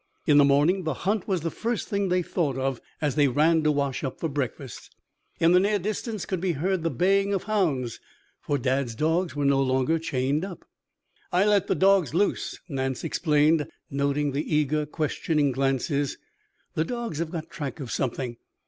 [0.25, 3.61] In the morning the hunt was the first thing they thought of as they ran
[3.61, 4.95] to wash up for breakfast.
[5.39, 7.99] In the near distance could be heard the baying of hounds,
[8.41, 10.65] for Dad's dogs were no longer chained up.
[11.31, 16.17] "I let the dogs loose," Nance explained, noting the eager, questioning glances.
[16.73, 18.37] "The dogs have got track of something.